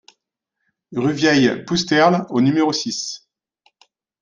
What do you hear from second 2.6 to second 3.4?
six